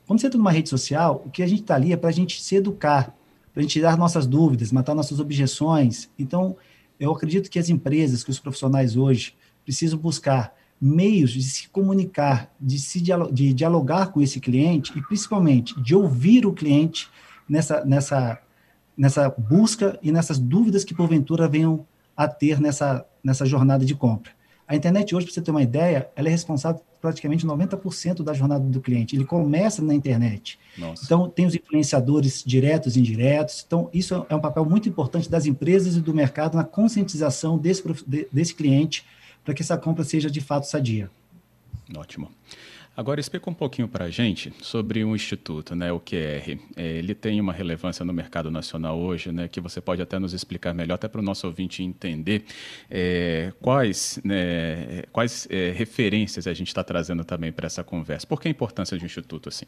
Quando 0.07 0.21
você 0.21 0.27
entra 0.27 0.37
numa 0.37 0.51
rede 0.51 0.69
social, 0.69 1.21
o 1.25 1.29
que 1.29 1.43
a 1.43 1.47
gente 1.47 1.61
está 1.61 1.75
ali 1.75 1.91
é 1.91 1.97
para 1.97 2.09
a 2.09 2.13
gente 2.13 2.41
se 2.41 2.55
educar, 2.55 3.13
para 3.53 3.59
a 3.59 3.61
gente 3.61 3.73
tirar 3.73 3.97
nossas 3.97 4.25
dúvidas, 4.25 4.71
matar 4.71 4.95
nossas 4.95 5.19
objeções. 5.19 6.09
Então, 6.17 6.55
eu 6.97 7.11
acredito 7.11 7.49
que 7.49 7.59
as 7.59 7.67
empresas, 7.67 8.23
que 8.23 8.31
os 8.31 8.39
profissionais 8.39 8.95
hoje 8.95 9.35
precisam 9.65 9.99
buscar 9.99 10.55
meios 10.79 11.31
de 11.31 11.43
se 11.43 11.67
comunicar, 11.67 12.49
de, 12.59 12.79
se 12.79 13.01
de 13.01 13.53
dialogar 13.53 14.07
com 14.13 14.21
esse 14.21 14.39
cliente 14.39 14.97
e, 14.97 15.01
principalmente, 15.01 15.79
de 15.81 15.93
ouvir 15.93 16.45
o 16.45 16.53
cliente 16.53 17.09
nessa, 17.49 17.83
nessa, 17.83 18.41
nessa 18.97 19.29
busca 19.29 19.99
e 20.01 20.09
nessas 20.09 20.39
dúvidas 20.39 20.85
que, 20.85 20.95
porventura, 20.95 21.49
venham 21.49 21.85
a 22.15 22.29
ter 22.29 22.61
nessa, 22.61 23.05
nessa 23.21 23.45
jornada 23.45 23.83
de 23.83 23.93
compra. 23.93 24.31
A 24.67 24.75
internet 24.75 25.15
hoje, 25.15 25.25
para 25.25 25.33
você 25.33 25.41
ter 25.41 25.51
uma 25.51 25.63
ideia, 25.63 26.09
ela 26.15 26.27
é 26.27 26.31
responsável 26.31 26.81
por 26.81 26.99
praticamente 26.99 27.47
90% 27.47 28.21
da 28.21 28.33
jornada 28.33 28.65
do 28.65 28.81
cliente. 28.81 29.15
Ele 29.15 29.23
começa 29.23 29.81
na 29.81 29.93
internet. 29.93 30.59
Nossa. 30.77 31.05
Então, 31.05 31.29
tem 31.29 31.45
os 31.45 31.55
influenciadores 31.55 32.43
diretos 32.45 32.97
e 32.97 32.99
indiretos. 32.99 33.63
Então, 33.65 33.89
isso 33.93 34.25
é 34.27 34.35
um 34.35 34.41
papel 34.41 34.65
muito 34.65 34.89
importante 34.89 35.29
das 35.29 35.45
empresas 35.45 35.95
e 35.95 36.01
do 36.01 36.13
mercado 36.13 36.57
na 36.57 36.65
conscientização 36.65 37.57
desse, 37.57 37.81
desse 38.31 38.53
cliente 38.53 39.05
para 39.45 39.53
que 39.53 39.61
essa 39.61 39.77
compra 39.77 40.03
seja 40.03 40.29
de 40.29 40.41
fato 40.41 40.67
sadia. 40.67 41.09
Ótimo. 41.95 42.29
Agora 42.97 43.19
explica 43.19 43.47
um 43.47 43.53
pouquinho 43.53 43.87
para 43.87 44.05
a 44.05 44.09
gente 44.09 44.51
sobre 44.59 45.05
o 45.05 45.15
Instituto, 45.15 45.75
né, 45.75 45.91
o 45.91 45.99
QR. 45.99 46.57
É, 46.75 46.97
ele 46.97 47.13
tem 47.13 47.39
uma 47.39 47.53
relevância 47.53 48.03
no 48.03 48.11
mercado 48.11 48.49
nacional 48.49 48.97
hoje, 48.99 49.31
né, 49.31 49.47
que 49.47 49.61
você 49.61 49.79
pode 49.79 50.01
até 50.01 50.17
nos 50.17 50.33
explicar 50.33 50.73
melhor, 50.73 50.95
até 50.95 51.07
para 51.07 51.21
o 51.21 51.23
nosso 51.23 51.45
ouvinte 51.45 51.83
entender 51.83 52.43
é, 52.89 53.53
quais, 53.61 54.19
né, 54.23 55.03
quais 55.11 55.47
é, 55.51 55.71
referências 55.75 56.47
a 56.47 56.53
gente 56.55 56.69
está 56.69 56.83
trazendo 56.83 57.23
também 57.23 57.51
para 57.51 57.67
essa 57.67 57.83
conversa. 57.83 58.25
Por 58.25 58.41
que 58.41 58.47
a 58.47 58.51
importância 58.51 58.97
de 58.97 59.03
um 59.03 59.05
Instituto 59.05 59.47
assim? 59.47 59.67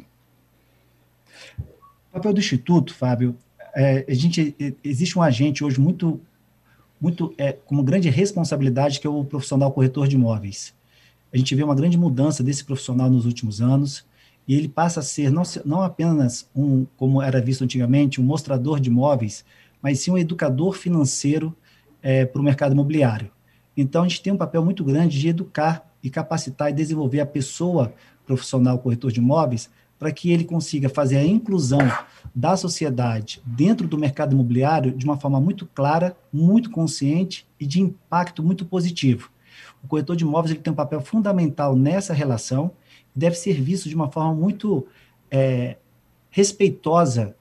O 1.60 2.14
papel 2.14 2.34
do 2.34 2.40
Instituto, 2.40 2.96
Fábio, 2.96 3.38
é, 3.76 4.06
a 4.10 4.14
gente, 4.16 4.56
existe 4.84 5.20
um 5.20 5.22
agente 5.22 5.64
hoje 5.64 5.80
muito, 5.80 6.20
muito 7.00 7.32
é, 7.38 7.54
com 7.54 7.84
grande 7.84 8.10
responsabilidade, 8.10 9.00
que 9.00 9.06
é 9.06 9.10
o 9.10 9.24
profissional 9.24 9.72
corretor 9.72 10.08
de 10.08 10.16
imóveis 10.16 10.79
a 11.34 11.38
gente 11.38 11.54
vê 11.56 11.64
uma 11.64 11.76
grande 11.76 11.98
mudança 11.98 12.44
desse 12.44 12.64
profissional 12.64 13.10
nos 13.10 13.26
últimos 13.26 13.62
anos, 13.62 14.06
e 14.48 14.56
ele 14.56 14.68
passa 14.68 15.00
a 15.00 15.04
ser 15.04 15.32
não, 15.32 15.44
não 15.64 15.82
apenas 15.82 16.50
um, 16.56 16.86
como 16.98 17.22
era 17.22 17.40
visto 17.40 17.64
antigamente, 17.64 18.20
um 18.20 18.24
mostrador 18.24 18.80
de 18.80 18.90
imóveis, 18.90 19.46
mas 19.82 20.00
sim 20.00 20.12
um 20.12 20.18
educador 20.18 20.74
financeiro 20.74 21.56
é, 22.02 22.26
para 22.26 22.42
o 22.42 22.44
mercado 22.44 22.74
imobiliário. 22.74 23.32
Então, 23.78 24.04
a 24.04 24.08
gente 24.08 24.22
tem 24.22 24.34
um 24.34 24.38
papel 24.38 24.66
muito 24.66 24.84
grande 24.84 25.20
de 25.20 25.28
educar 25.28 25.88
e 26.04 26.10
capacitar 26.10 26.70
e 26.70 26.74
desenvolver 26.74 27.20
a 27.20 27.26
pessoa 27.26 27.94
profissional 28.26 28.80
corretor 28.80 29.12
de 29.12 29.20
imóveis 29.20 29.70
para 30.00 30.12
que 30.12 30.32
ele 30.32 30.46
consiga 30.46 30.88
fazer 30.88 31.18
a 31.18 31.26
inclusão 31.26 31.80
da 32.34 32.56
sociedade 32.56 33.42
dentro 33.46 33.88
do 33.88 33.98
mercado 33.98 34.34
imobiliário 34.34 34.92
de 34.92 35.06
uma 35.06 35.18
forma 35.18 35.42
muito 35.42 35.66
clara, 35.66 36.16
muito 36.32 36.72
consciente 36.72 37.46
e 37.60 37.66
de 37.66 37.82
impacto 37.82 38.42
muito 38.42 38.66
positivo. 38.66 39.30
O 39.84 39.88
corretor 39.88 40.16
de 40.16 40.24
imóveis 40.24 40.52
ele 40.52 40.62
tem 40.62 40.74
um 40.74 40.76
papel 40.76 41.02
fundamental 41.02 41.76
nessa 41.76 42.14
relação 42.14 42.72
e 43.16 43.20
deve 43.20 43.36
ser 43.36 43.62
visto 43.62 43.88
de 43.88 43.96
uma 43.96 44.12
forma 44.12 44.34
muito 44.34 44.86
é, 45.32 45.78
respeitosa 46.30 47.36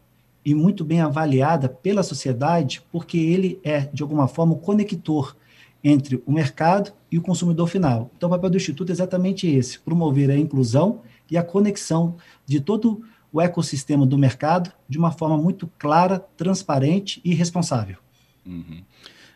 e 0.44 0.54
muito 0.54 0.84
bem 0.84 1.00
avaliada 1.00 1.68
pela 1.68 2.02
sociedade, 2.02 2.82
porque 2.90 3.18
ele 3.18 3.60
é, 3.62 3.80
de 3.92 4.02
alguma 4.02 4.28
forma, 4.28 4.54
o 4.54 4.58
conector 4.58 5.36
entre 5.82 6.22
o 6.26 6.32
mercado 6.32 6.92
e 7.10 7.18
o 7.18 7.22
consumidor 7.22 7.68
final. 7.68 8.10
Então, 8.16 8.28
o 8.28 8.32
papel 8.32 8.50
do 8.50 8.56
Instituto 8.56 8.90
é 8.90 8.92
exatamente 8.92 9.46
esse: 9.46 9.78
promover 9.78 10.30
a 10.30 10.36
inclusão 10.36 11.02
e 11.30 11.36
a 11.36 11.42
conexão 11.42 12.16
de 12.46 12.60
todo 12.60 13.02
o 13.32 13.40
ecossistema 13.40 14.06
do 14.06 14.16
mercado 14.16 14.72
de 14.88 14.98
uma 14.98 15.10
forma 15.12 15.36
muito 15.36 15.70
clara, 15.78 16.18
transparente 16.36 17.20
e 17.24 17.34
responsável. 17.34 17.98
Uhum. 18.46 18.82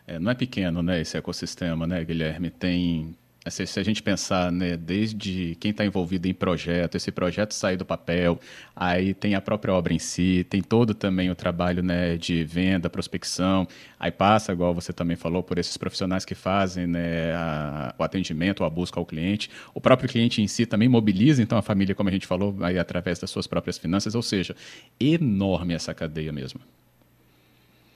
É, 0.07 0.19
não 0.19 0.31
é 0.33 0.35
pequeno, 0.35 0.83
né, 0.83 1.01
esse 1.01 1.17
ecossistema, 1.17 1.87
né, 1.87 2.05
Guilherme? 2.05 2.51
Tem, 2.51 3.15
assim, 3.45 3.65
se 3.65 3.79
a 3.79 3.85
gente 3.85 4.03
pensar, 4.03 4.51
né, 4.51 4.77
desde 4.77 5.57
quem 5.61 5.71
está 5.71 5.85
envolvido 5.85 6.27
em 6.27 6.35
projeto, 6.35 6.97
esse 6.97 7.13
projeto 7.13 7.53
sair 7.55 7.77
do 7.77 7.85
papel, 7.85 8.39
aí 8.75 9.15
tem 9.15 9.37
a 9.37 9.41
própria 9.41 9.73
obra 9.73 9.95
em 9.95 10.01
si, 10.01 10.45
tem 10.51 10.61
todo 10.61 10.93
também 10.93 11.31
o 11.31 11.37
trabalho, 11.37 11.85
né, 11.85 12.17
de 12.17 12.43
venda, 12.43 12.91
prospecção, 12.91 13.67
aí 13.99 14.11
passa, 14.11 14.53
igual 14.53 14.75
você 14.75 14.93
também 14.93 15.17
falou, 15.17 15.41
por 15.41 15.57
esses 15.57 15.77
profissionais 15.77 16.25
que 16.25 16.35
fazem, 16.35 16.85
né, 16.89 17.33
a, 17.35 17.95
o 17.97 18.03
atendimento, 18.03 18.65
a 18.65 18.71
busca 18.71 18.99
ao 18.99 19.07
cliente, 19.07 19.51
o 19.73 19.81
próprio 19.81 20.09
cliente 20.09 20.43
em 20.43 20.49
si 20.49 20.67
também 20.67 20.89
mobiliza, 20.89 21.41
então, 21.41 21.57
a 21.57 21.63
família, 21.63 21.95
como 21.95 22.09
a 22.09 22.13
gente 22.13 22.27
falou, 22.27 22.57
aí 22.63 22.77
através 22.77 23.21
das 23.21 23.31
suas 23.31 23.47
próprias 23.47 23.79
finanças, 23.79 24.17
ou 24.17 24.23
seja, 24.23 24.57
enorme 24.99 25.75
essa 25.75 25.95
cadeia 25.95 26.33
mesmo. 26.33 26.61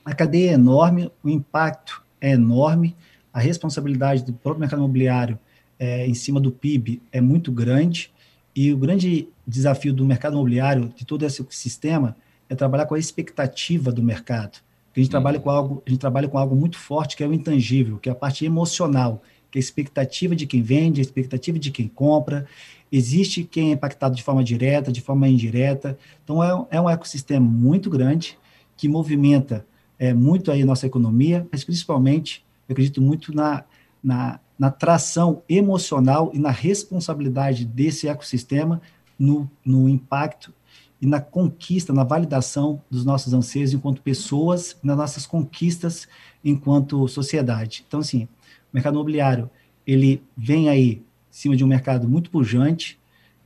A 0.07 0.15
cadeia 0.15 0.53
é 0.53 0.55
enorme, 0.55 1.11
o 1.21 1.29
impacto 1.29 2.01
é 2.21 2.31
enorme, 2.31 2.95
a 3.33 3.41
responsabilidade 3.41 4.23
do 4.23 4.33
próprio 4.33 4.61
mercado 4.61 4.79
imobiliário 4.79 5.37
é, 5.81 6.07
em 6.07 6.15
cima 6.15 6.39
do 6.39 6.53
PIB 6.53 7.03
é 7.11 7.21
muito 7.21 7.51
grande, 7.51 8.13
e 8.55 8.73
o 8.73 8.79
grande 8.79 9.29
desafio 9.45 9.93
do 9.93 10.07
mercado 10.07 10.35
imobiliário, 10.35 10.93
de 10.97 11.05
todo 11.05 11.27
esse 11.27 11.45
sistema, 11.51 12.17
é 12.49 12.55
trabalhar 12.55 12.87
com 12.87 12.95
a 12.95 13.01
expectativa 13.01 13.91
do 13.91 14.01
mercado. 14.01 14.59
a 14.95 15.01
gente, 15.01 15.11
trabalha 15.11 15.39
uhum. 15.39 15.43
com 15.43 15.51
algo, 15.51 15.83
a 15.85 15.91
gente 15.91 15.99
trabalha 15.99 16.29
com 16.29 16.39
algo 16.39 16.55
muito 16.55 16.79
forte, 16.79 17.17
que 17.17 17.25
é 17.25 17.27
o 17.27 17.35
intangível, 17.35 17.99
que 17.99 18.09
é 18.09 18.13
a 18.13 18.15
parte 18.15 18.45
emocional, 18.45 19.21
que 19.51 19.59
é 19.59 19.61
a 19.61 19.65
expectativa 19.65 20.37
de 20.37 20.47
quem 20.47 20.63
vende, 20.63 21.01
a 21.01 21.03
expectativa 21.03 21.59
de 21.59 21.73
quem 21.73 21.89
compra. 21.89 22.47
Existe 22.93 23.43
quem 23.43 23.71
é 23.71 23.73
impactado 23.73 24.15
de 24.15 24.23
forma 24.23 24.45
direta, 24.45 24.93
de 24.93 25.01
forma 25.01 25.29
indireta. 25.29 25.99
Então, 26.23 26.45
é, 26.45 26.77
é 26.77 26.81
um 26.81 26.89
ecossistema 26.89 27.45
muito 27.45 27.91
grande 27.91 28.39
que 28.77 28.87
movimenta 28.87 29.67
é, 29.99 30.13
muito 30.13 30.51
aí 30.51 30.65
nossa 30.65 30.87
economia, 30.87 31.47
mas 31.51 31.65
principalmente 31.65 32.45
eu 32.69 32.73
acredito 32.73 33.01
muito 33.01 33.35
na, 33.35 33.65
na, 34.03 34.41
na 34.59 34.71
tração 34.71 35.43
emocional 35.49 36.31
e 36.35 36.39
na 36.39 36.51
responsabilidade 36.51 37.65
desse 37.65 38.09
ecossistema 38.09 38.81
no, 39.19 39.51
no 39.65 39.89
impacto 39.89 40.53
e 41.01 41.07
na 41.07 41.21
conquista, 41.21 41.93
na 41.93 42.05
validação 42.05 42.83
dos 42.91 43.05
nossos 43.05 43.33
anseios 43.33 43.73
enquanto 43.73 44.03
pessoas, 44.03 44.77
nas 44.83 44.97
nossas 44.97 45.27
conquistas 45.27 46.09
enquanto 46.45 47.07
sociedade. 47.09 47.85
Então, 47.87 48.01
assim, 48.01 48.25
o 48.25 48.29
mercado 48.73 48.95
imobiliário, 48.95 49.51
ele 49.87 50.23
vem 50.37 50.69
aí 50.69 50.93
em 50.93 51.03
cima 51.31 51.57
de 51.57 51.65
um 51.65 51.67
mercado 51.67 52.09
muito 52.09 52.31
pujante, 52.31 52.99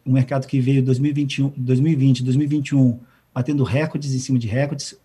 um 0.07 0.13
mercado 0.13 0.47
que 0.47 0.61
veio 0.61 0.83
2021, 0.83 1.53
2020, 1.57 2.25
2021, 2.25 3.01
batendo 3.35 3.65
recordes 3.65 4.15
em 4.15 4.19
cima 4.19 4.39
de 4.39 4.47
recordes, 4.47 4.99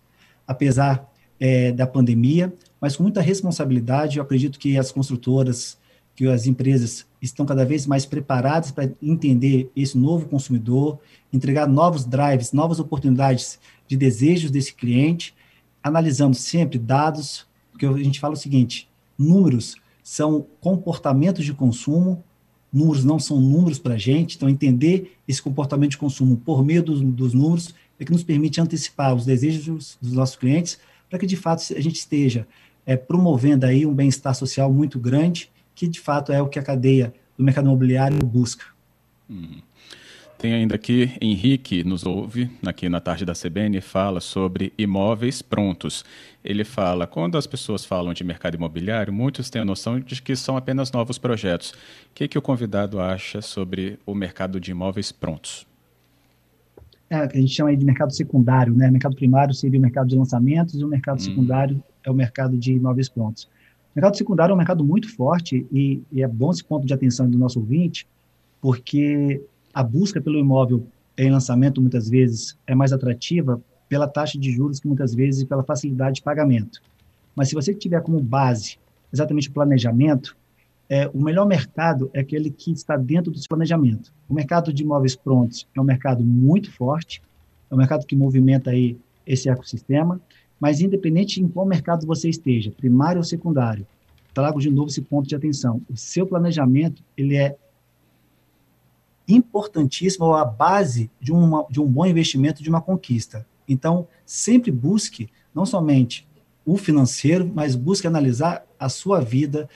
apesar 0.46 1.06
é, 1.38 1.72
da 1.72 1.86
pandemia, 1.86 2.52
mas 2.80 2.96
com 2.96 3.02
muita 3.02 3.20
responsabilidade. 3.20 4.18
Eu 4.18 4.22
acredito 4.22 4.58
que 4.58 4.78
as 4.78 4.90
construtoras, 4.90 5.78
que 6.14 6.26
as 6.26 6.46
empresas 6.46 7.06
estão 7.20 7.44
cada 7.44 7.64
vez 7.64 7.86
mais 7.86 8.06
preparadas 8.06 8.70
para 8.70 8.90
entender 9.02 9.70
esse 9.76 9.96
novo 9.96 10.26
consumidor, 10.26 10.98
entregar 11.32 11.66
novos 11.66 12.04
drives, 12.04 12.52
novas 12.52 12.80
oportunidades 12.80 13.58
de 13.86 13.96
desejos 13.96 14.50
desse 14.50 14.74
cliente, 14.74 15.34
analisando 15.82 16.34
sempre 16.34 16.78
dados, 16.78 17.46
porque 17.70 17.86
a 17.86 17.92
gente 17.98 18.20
fala 18.20 18.34
o 18.34 18.38
seguinte: 18.38 18.88
números 19.18 19.76
são 20.02 20.46
comportamentos 20.60 21.44
de 21.44 21.52
consumo, 21.52 22.22
números 22.72 23.04
não 23.04 23.18
são 23.18 23.40
números 23.40 23.78
para 23.78 23.94
a 23.94 23.98
gente, 23.98 24.36
então 24.36 24.48
entender 24.48 25.16
esse 25.26 25.42
comportamento 25.42 25.92
de 25.92 25.98
consumo 25.98 26.36
por 26.36 26.64
meio 26.64 26.82
dos, 26.82 27.00
dos 27.00 27.34
números 27.34 27.74
é 27.98 28.04
que 28.04 28.12
nos 28.12 28.22
permite 28.22 28.60
antecipar 28.60 29.14
os 29.14 29.24
desejos 29.24 29.96
dos 30.00 30.12
nossos 30.12 30.36
clientes 30.36 30.78
para 31.08 31.18
que 31.18 31.26
de 31.26 31.36
fato 31.36 31.62
a 31.76 31.80
gente 31.80 31.96
esteja 31.96 32.46
é, 32.84 32.96
promovendo 32.96 33.66
aí 33.66 33.84
um 33.84 33.94
bem-estar 33.94 34.34
social 34.34 34.72
muito 34.72 34.98
grande, 34.98 35.50
que 35.74 35.88
de 35.88 36.00
fato 36.00 36.32
é 36.32 36.40
o 36.40 36.48
que 36.48 36.58
a 36.58 36.62
cadeia 36.62 37.12
do 37.36 37.44
mercado 37.44 37.66
imobiliário 37.66 38.18
busca. 38.18 38.64
Uhum. 39.28 39.60
Tem 40.38 40.52
ainda 40.52 40.74
aqui, 40.74 41.10
Henrique 41.18 41.82
nos 41.82 42.04
ouve, 42.04 42.50
aqui 42.64 42.90
na 42.90 43.00
tarde 43.00 43.24
da 43.24 43.32
CBN, 43.32 43.80
fala 43.80 44.20
sobre 44.20 44.72
imóveis 44.76 45.40
prontos. 45.40 46.04
Ele 46.44 46.62
fala, 46.62 47.06
quando 47.06 47.38
as 47.38 47.46
pessoas 47.46 47.86
falam 47.86 48.12
de 48.12 48.22
mercado 48.22 48.54
imobiliário, 48.54 49.12
muitos 49.12 49.48
têm 49.48 49.62
a 49.62 49.64
noção 49.64 49.98
de 49.98 50.20
que 50.20 50.36
são 50.36 50.54
apenas 50.54 50.92
novos 50.92 51.16
projetos. 51.16 51.70
O 51.70 51.74
que, 52.14 52.28
que 52.28 52.38
o 52.38 52.42
convidado 52.42 53.00
acha 53.00 53.40
sobre 53.40 53.98
o 54.04 54.14
mercado 54.14 54.60
de 54.60 54.72
imóveis 54.72 55.10
prontos? 55.10 55.66
É, 57.08 57.26
que 57.26 57.38
a 57.38 57.40
gente 57.40 57.52
chama 57.52 57.76
de 57.76 57.84
mercado 57.84 58.12
secundário, 58.12 58.74
né? 58.74 58.88
O 58.88 58.92
mercado 58.92 59.14
primário 59.14 59.54
seria 59.54 59.78
o 59.78 59.82
mercado 59.82 60.08
de 60.08 60.16
lançamentos 60.16 60.74
e 60.74 60.84
o 60.84 60.88
mercado 60.88 61.18
hum. 61.18 61.24
secundário 61.24 61.82
é 62.04 62.10
o 62.10 62.14
mercado 62.14 62.56
de 62.56 62.72
imóveis 62.72 63.08
prontos. 63.08 63.44
O 63.44 63.50
mercado 63.96 64.16
secundário 64.16 64.52
é 64.52 64.54
um 64.54 64.58
mercado 64.58 64.84
muito 64.84 65.14
forte 65.14 65.66
e, 65.72 66.02
e, 66.12 66.22
é 66.22 66.28
bom 66.28 66.50
esse 66.50 66.64
ponto 66.64 66.86
de 66.86 66.92
atenção 66.92 67.28
do 67.28 67.38
nosso 67.38 67.60
ouvinte, 67.60 68.06
porque 68.60 69.42
a 69.72 69.82
busca 69.82 70.20
pelo 70.20 70.38
imóvel 70.38 70.86
em 71.16 71.30
lançamento 71.30 71.80
muitas 71.80 72.08
vezes 72.08 72.58
é 72.66 72.74
mais 72.74 72.92
atrativa 72.92 73.60
pela 73.88 74.06
taxa 74.06 74.38
de 74.38 74.50
juros 74.50 74.80
que 74.80 74.88
muitas 74.88 75.14
vezes 75.14 75.44
pela 75.44 75.62
facilidade 75.62 76.16
de 76.16 76.22
pagamento. 76.22 76.82
Mas 77.34 77.48
se 77.48 77.54
você 77.54 77.72
tiver 77.72 78.02
como 78.02 78.20
base 78.20 78.78
exatamente 79.12 79.48
o 79.48 79.52
planejamento, 79.52 80.36
é, 80.88 81.08
o 81.12 81.20
melhor 81.20 81.46
mercado 81.46 82.10
é 82.14 82.20
aquele 82.20 82.50
que 82.50 82.70
está 82.72 82.96
dentro 82.96 83.30
do 83.30 83.38
seu 83.38 83.48
planejamento. 83.48 84.12
O 84.28 84.34
mercado 84.34 84.72
de 84.72 84.82
imóveis 84.82 85.16
prontos 85.16 85.66
é 85.74 85.80
um 85.80 85.84
mercado 85.84 86.24
muito 86.24 86.70
forte, 86.70 87.20
é 87.70 87.74
um 87.74 87.78
mercado 87.78 88.06
que 88.06 88.14
movimenta 88.14 88.70
aí 88.70 88.96
esse 89.26 89.48
ecossistema, 89.48 90.20
mas 90.60 90.80
independente 90.80 91.42
em 91.42 91.48
qual 91.48 91.66
mercado 91.66 92.06
você 92.06 92.28
esteja, 92.28 92.70
primário 92.70 93.18
ou 93.18 93.24
secundário, 93.24 93.86
trago 94.32 94.60
de 94.60 94.70
novo 94.70 94.88
esse 94.88 95.02
ponto 95.02 95.28
de 95.28 95.34
atenção. 95.34 95.82
O 95.90 95.96
seu 95.96 96.26
planejamento, 96.26 97.02
ele 97.16 97.36
é 97.36 97.56
importantíssimo, 99.28 100.32
a 100.34 100.44
base 100.44 101.10
de, 101.20 101.32
uma, 101.32 101.66
de 101.68 101.80
um 101.80 101.86
bom 101.86 102.06
investimento, 102.06 102.62
de 102.62 102.70
uma 102.70 102.80
conquista. 102.80 103.44
Então, 103.68 104.06
sempre 104.24 104.70
busque, 104.70 105.28
não 105.52 105.66
somente 105.66 106.26
o 106.64 106.76
financeiro, 106.76 107.50
mas 107.52 107.74
busque 107.74 108.06
analisar 108.06 108.64
a 108.78 108.88
sua 108.88 109.20
vida, 109.20 109.68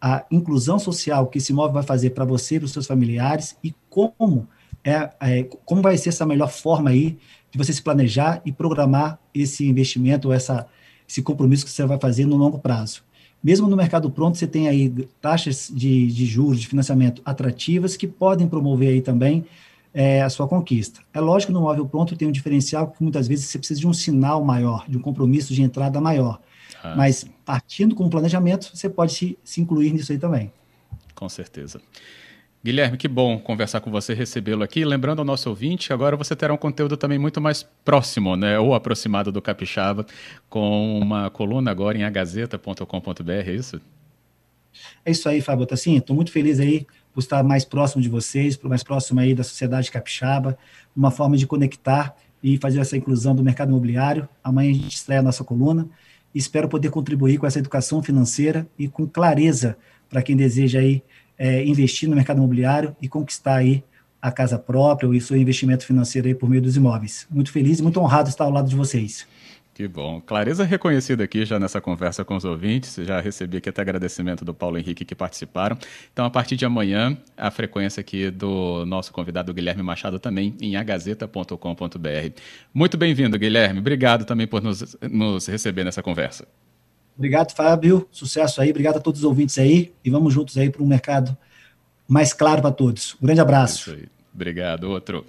a 0.00 0.24
inclusão 0.30 0.78
social 0.78 1.26
que 1.26 1.38
esse 1.38 1.52
imóvel 1.52 1.74
vai 1.74 1.82
fazer 1.82 2.10
para 2.10 2.24
você 2.24 2.56
e 2.56 2.60
para 2.60 2.66
os 2.66 2.72
seus 2.72 2.86
familiares 2.86 3.56
e 3.62 3.74
como 3.88 4.48
é, 4.84 5.10
é, 5.20 5.42
como 5.64 5.80
vai 5.80 5.96
ser 5.96 6.10
essa 6.10 6.26
melhor 6.26 6.50
forma 6.50 6.90
aí 6.90 7.16
de 7.50 7.56
você 7.56 7.72
se 7.72 7.82
planejar 7.82 8.42
e 8.44 8.52
programar 8.52 9.18
esse 9.32 9.66
investimento, 9.66 10.30
essa, 10.30 10.66
esse 11.08 11.22
compromisso 11.22 11.64
que 11.64 11.70
você 11.70 11.86
vai 11.86 11.98
fazer 11.98 12.26
no 12.26 12.36
longo 12.36 12.58
prazo. 12.58 13.02
Mesmo 13.42 13.68
no 13.68 13.76
mercado 13.76 14.10
pronto, 14.10 14.36
você 14.36 14.46
tem 14.46 14.68
aí 14.68 14.90
taxas 15.20 15.70
de, 15.72 16.06
de 16.06 16.26
juros, 16.26 16.60
de 16.60 16.66
financiamento 16.66 17.22
atrativas 17.24 17.96
que 17.96 18.06
podem 18.06 18.46
promover 18.46 18.88
aí 18.88 19.00
também 19.00 19.44
é, 19.92 20.22
a 20.22 20.28
sua 20.28 20.48
conquista. 20.48 21.00
É 21.12 21.20
lógico 21.20 21.52
que 21.52 21.54
no 21.54 21.60
móvel 21.60 21.86
pronto 21.86 22.16
tem 22.16 22.26
um 22.26 22.32
diferencial 22.32 22.88
que 22.88 23.02
muitas 23.02 23.28
vezes 23.28 23.46
você 23.46 23.58
precisa 23.58 23.80
de 23.80 23.86
um 23.86 23.92
sinal 23.92 24.44
maior, 24.44 24.84
de 24.88 24.98
um 24.98 25.00
compromisso 25.00 25.54
de 25.54 25.62
entrada 25.62 26.00
maior. 26.00 26.40
Ah, 26.84 26.94
Mas 26.94 27.24
partindo 27.44 27.94
com 27.94 28.04
o 28.04 28.10
planejamento, 28.10 28.70
você 28.72 28.88
pode 28.90 29.14
se, 29.14 29.38
se 29.42 29.60
incluir 29.60 29.92
nisso 29.92 30.12
aí 30.12 30.18
também. 30.18 30.52
Com 31.14 31.28
certeza. 31.28 31.80
Guilherme, 32.62 32.96
que 32.96 33.08
bom 33.08 33.38
conversar 33.38 33.80
com 33.80 33.90
você, 33.90 34.14
recebê-lo 34.14 34.62
aqui. 34.62 34.84
Lembrando 34.84 35.18
ao 35.18 35.24
nosso 35.24 35.50
ouvinte, 35.50 35.92
agora 35.92 36.16
você 36.16 36.34
terá 36.34 36.52
um 36.52 36.56
conteúdo 36.56 36.96
também 36.96 37.18
muito 37.18 37.40
mais 37.40 37.62
próximo, 37.84 38.36
né, 38.36 38.58
ou 38.58 38.74
aproximado 38.74 39.30
do 39.30 39.42
Capixaba, 39.42 40.06
com 40.48 40.98
uma 40.98 41.28
coluna 41.28 41.70
agora 41.70 41.98
em 41.98 42.04
agazeta.com.br, 42.04 43.30
é 43.30 43.52
isso? 43.52 43.80
É 45.04 45.10
isso 45.10 45.28
aí, 45.28 45.42
Fábio. 45.42 45.66
Assim, 45.70 45.96
estou 45.96 46.16
muito 46.16 46.32
feliz 46.32 46.58
aí 46.58 46.86
por 47.12 47.20
estar 47.20 47.42
mais 47.44 47.66
próximo 47.66 48.02
de 48.02 48.08
vocês, 48.08 48.56
por 48.56 48.68
mais 48.68 48.82
próximo 48.82 49.20
aí 49.20 49.34
da 49.34 49.44
sociedade 49.44 49.90
capixaba, 49.90 50.56
uma 50.96 51.10
forma 51.10 51.36
de 51.36 51.46
conectar 51.46 52.16
e 52.42 52.56
fazer 52.58 52.80
essa 52.80 52.96
inclusão 52.96 53.34
do 53.34 53.44
mercado 53.44 53.68
imobiliário. 53.68 54.26
Amanhã 54.42 54.70
a 54.70 54.74
gente 54.74 54.96
estreia 54.96 55.20
a 55.20 55.22
nossa 55.22 55.44
coluna 55.44 55.86
espero 56.34 56.68
poder 56.68 56.90
contribuir 56.90 57.38
com 57.38 57.46
essa 57.46 57.58
educação 57.58 58.02
financeira 58.02 58.66
e 58.78 58.88
com 58.88 59.06
clareza 59.06 59.76
para 60.08 60.22
quem 60.22 60.36
deseja 60.36 60.80
aí 60.80 61.02
é, 61.38 61.64
investir 61.64 62.08
no 62.08 62.16
mercado 62.16 62.38
imobiliário 62.38 62.96
e 63.00 63.08
conquistar 63.08 63.56
aí 63.56 63.84
a 64.20 64.32
casa 64.32 64.58
própria 64.58 65.08
ou 65.08 65.20
seu 65.20 65.36
investimento 65.36 65.84
financeiro 65.84 66.28
aí 66.28 66.34
por 66.34 66.48
meio 66.48 66.62
dos 66.62 66.76
imóveis. 66.76 67.26
Muito 67.30 67.52
feliz 67.52 67.78
e 67.78 67.82
muito 67.82 68.00
honrado 68.00 68.28
estar 68.28 68.44
ao 68.44 68.50
lado 68.50 68.68
de 68.68 68.74
vocês. 68.74 69.26
Que 69.74 69.88
bom. 69.88 70.20
Clareza 70.20 70.62
reconhecida 70.62 71.24
aqui 71.24 71.44
já 71.44 71.58
nessa 71.58 71.80
conversa 71.80 72.24
com 72.24 72.36
os 72.36 72.44
ouvintes. 72.44 72.94
Já 72.94 73.20
recebi 73.20 73.56
aqui 73.56 73.68
até 73.68 73.82
agradecimento 73.82 74.44
do 74.44 74.54
Paulo 74.54 74.78
Henrique 74.78 75.04
que 75.04 75.16
participaram. 75.16 75.76
Então, 76.12 76.24
a 76.24 76.30
partir 76.30 76.54
de 76.54 76.64
amanhã, 76.64 77.18
a 77.36 77.50
frequência 77.50 78.00
aqui 78.00 78.30
do 78.30 78.86
nosso 78.86 79.12
convidado 79.12 79.52
Guilherme 79.52 79.82
Machado 79.82 80.20
também 80.20 80.54
em 80.60 80.76
agazeta.com.br. 80.76 82.40
Muito 82.72 82.96
bem-vindo, 82.96 83.36
Guilherme. 83.36 83.80
Obrigado 83.80 84.24
também 84.24 84.46
por 84.46 84.62
nos, 84.62 84.96
nos 85.10 85.48
receber 85.48 85.82
nessa 85.82 86.04
conversa. 86.04 86.46
Obrigado, 87.16 87.52
Fábio. 87.52 88.06
Sucesso 88.12 88.60
aí. 88.60 88.70
Obrigado 88.70 88.98
a 88.98 89.00
todos 89.00 89.20
os 89.20 89.24
ouvintes 89.24 89.58
aí. 89.58 89.92
E 90.04 90.10
vamos 90.10 90.32
juntos 90.32 90.56
aí 90.56 90.70
para 90.70 90.84
um 90.84 90.86
mercado 90.86 91.36
mais 92.06 92.32
claro 92.32 92.62
para 92.62 92.70
todos. 92.70 93.16
Um 93.20 93.26
grande 93.26 93.40
abraço. 93.40 93.96
Obrigado. 94.32 94.84
Outro. 94.84 95.26